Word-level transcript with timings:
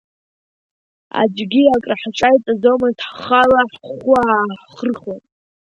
Аӡәгьы 1.21 1.63
акраҳҿаиҵаӡомызт, 1.75 2.99
ҳхала 3.09 3.61
ҳхәы 3.71 4.15
ааҳрыхуан. 4.33 5.21